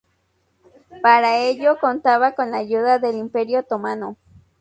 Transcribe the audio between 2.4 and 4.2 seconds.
la ayuda del Imperio otomano.